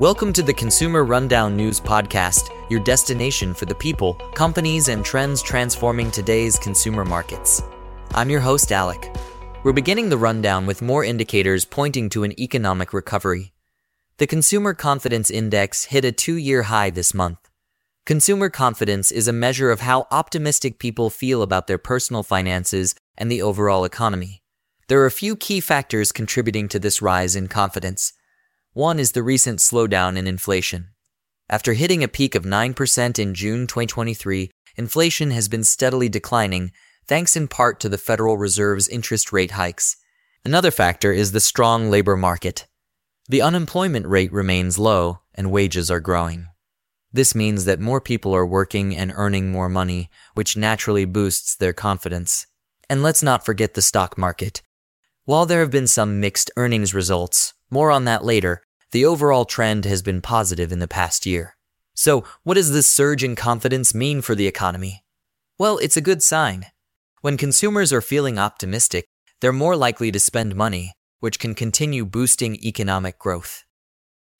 [0.00, 5.42] Welcome to the Consumer Rundown News Podcast, your destination for the people, companies, and trends
[5.42, 7.60] transforming today's consumer markets.
[8.14, 9.14] I'm your host, Alec.
[9.62, 13.52] We're beginning the rundown with more indicators pointing to an economic recovery.
[14.16, 17.50] The Consumer Confidence Index hit a two year high this month.
[18.06, 23.30] Consumer confidence is a measure of how optimistic people feel about their personal finances and
[23.30, 24.42] the overall economy.
[24.88, 28.14] There are a few key factors contributing to this rise in confidence.
[28.72, 30.90] One is the recent slowdown in inflation.
[31.48, 36.70] After hitting a peak of 9% in June 2023, inflation has been steadily declining,
[37.04, 39.96] thanks in part to the Federal Reserve's interest rate hikes.
[40.44, 42.68] Another factor is the strong labor market.
[43.28, 46.46] The unemployment rate remains low, and wages are growing.
[47.12, 51.72] This means that more people are working and earning more money, which naturally boosts their
[51.72, 52.46] confidence.
[52.88, 54.62] And let's not forget the stock market.
[55.24, 59.84] While there have been some mixed earnings results, more on that later, the overall trend
[59.84, 61.56] has been positive in the past year.
[61.94, 65.04] So, what does this surge in confidence mean for the economy?
[65.58, 66.66] Well, it's a good sign.
[67.20, 69.04] When consumers are feeling optimistic,
[69.40, 73.64] they're more likely to spend money, which can continue boosting economic growth.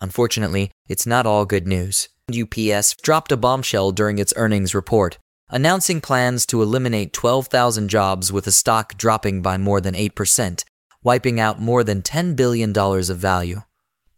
[0.00, 2.08] Unfortunately, it's not all good news.
[2.30, 8.46] UPS dropped a bombshell during its earnings report, announcing plans to eliminate 12,000 jobs with
[8.46, 10.64] a stock dropping by more than 8%,
[11.06, 13.62] wiping out more than $10 billion of value.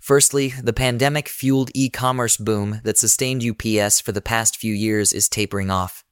[0.00, 5.12] Firstly, the pandemic fueled e commerce boom that sustained UPS for the past few years
[5.12, 6.02] is tapering off.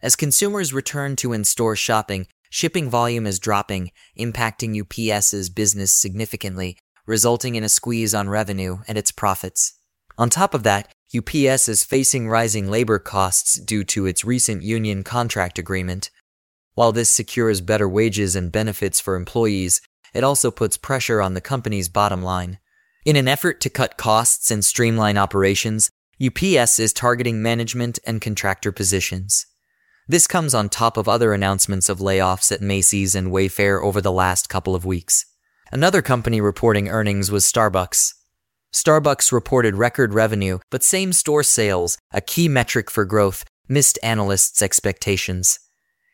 [0.00, 6.78] As consumers return to in store shopping, shipping volume is dropping, impacting UPS's business significantly,
[7.04, 9.72] resulting in a squeeze on revenue and its profits.
[10.16, 15.02] On top of that, UPS is facing rising labor costs due to its recent union
[15.02, 16.10] contract agreement.
[16.74, 19.82] While this secures better wages and benefits for employees,
[20.14, 22.58] it also puts pressure on the company's bottom line.
[23.04, 25.90] In an effort to cut costs and streamline operations,
[26.24, 29.46] UPS is targeting management and contractor positions.
[30.06, 34.12] This comes on top of other announcements of layoffs at Macy's and Wayfair over the
[34.12, 35.26] last couple of weeks.
[35.72, 38.12] Another company reporting earnings was Starbucks.
[38.72, 44.62] Starbucks reported record revenue, but same store sales, a key metric for growth, missed analysts'
[44.62, 45.58] expectations.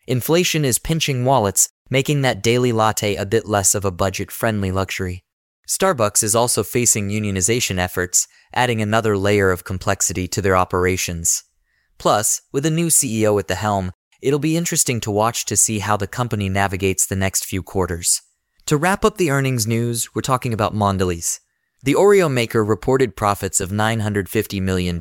[0.07, 4.71] Inflation is pinching wallets, making that daily latte a bit less of a budget friendly
[4.71, 5.25] luxury.
[5.69, 11.45] Starbucks is also facing unionization efforts, adding another layer of complexity to their operations.
[11.99, 15.81] Plus, with a new CEO at the helm, it'll be interesting to watch to see
[15.81, 18.23] how the company navigates the next few quarters.
[18.67, 21.41] To wrap up the earnings news, we're talking about Mondelez.
[21.83, 24.99] The Oreo maker reported profits of $950 million,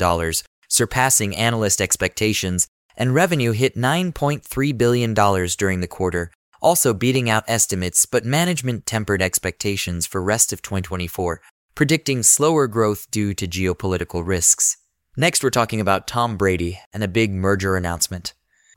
[0.68, 6.32] surpassing analyst expectations, and revenue hit $9.3 billion during the quarter,
[6.62, 11.42] also beating out estimates, but management tempered expectations for rest of 2024,
[11.76, 14.78] predicting slower growth due to geopolitical risks.
[15.16, 18.34] Next, we're talking about Tom Brady and a big merger announcement.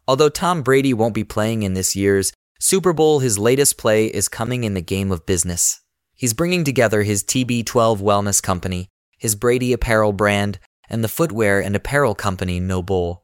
[0.09, 4.29] Although Tom Brady won't be playing in this year's Super Bowl, his latest play is
[4.29, 5.81] coming in the game of business.
[6.15, 10.59] He's bringing together his TB12 wellness company, his Brady apparel brand,
[10.89, 13.23] and the footwear and apparel company NOBULL.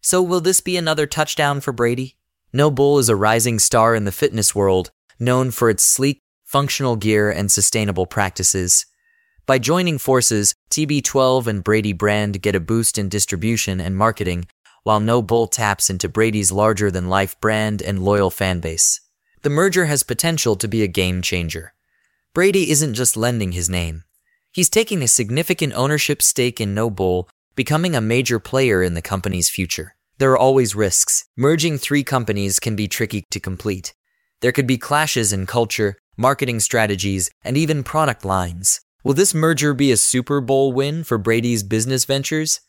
[0.00, 2.16] So will this be another touchdown for Brady?
[2.54, 7.30] NOBULL is a rising star in the fitness world, known for its sleek, functional gear
[7.30, 8.84] and sustainable practices.
[9.46, 14.44] By joining forces, TB12 and Brady brand get a boost in distribution and marketing,
[14.82, 19.00] while No Bull taps into Brady's larger than life brand and loyal fan base.
[19.40, 21.72] The merger has potential to be a game changer.
[22.34, 24.04] Brady isn't just lending his name.
[24.52, 29.00] He's taking a significant ownership stake in No Bull, becoming a major player in the
[29.00, 29.96] company's future.
[30.22, 31.24] There are always risks.
[31.36, 33.92] Merging three companies can be tricky to complete.
[34.40, 38.80] There could be clashes in culture, marketing strategies, and even product lines.
[39.02, 42.60] Will this merger be a Super Bowl win for Brady's business ventures?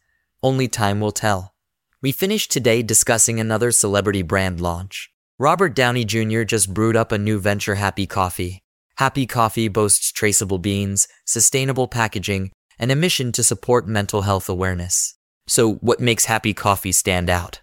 [0.41, 1.53] Only time will tell.
[2.01, 5.11] We finished today discussing another celebrity brand launch.
[5.37, 6.45] Robert Downey Jr.
[6.45, 8.63] just brewed up a new venture, Happy Coffee.
[8.97, 15.13] Happy Coffee boasts traceable beans, sustainable packaging, and a mission to support mental health awareness.
[15.47, 17.61] So, what makes Happy Coffee stand out?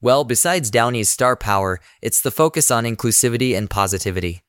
[0.00, 4.42] Well, besides Downey's star power, it's the focus on inclusivity and positivity.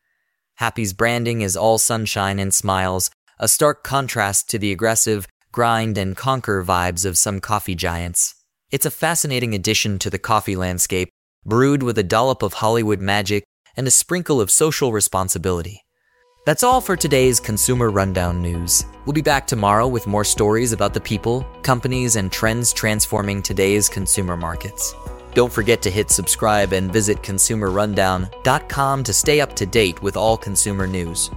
[0.56, 3.10] Happy's branding is all sunshine and smiles,
[3.40, 8.36] a stark contrast to the aggressive, grind and conquer vibes of some coffee giants.
[8.72, 11.10] It's a fascinating addition to the coffee landscape,
[11.46, 13.44] brewed with a dollop of Hollywood magic
[13.76, 15.82] and a sprinkle of social responsibility.
[16.46, 18.86] That's all for today's Consumer Rundown news.
[19.06, 23.90] We'll be back tomorrow with more stories about the people, companies, and trends transforming today's
[23.90, 24.96] consumer markets.
[25.34, 30.38] Don't forget to hit subscribe and visit consumerrundown.com to stay up to date with all
[30.38, 31.30] consumer news.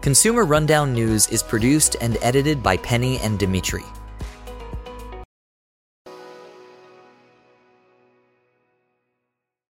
[0.00, 3.84] Consumer Rundown News is produced and edited by Penny and Dimitri.